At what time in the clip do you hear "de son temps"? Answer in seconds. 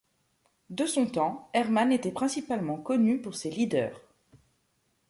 0.71-1.47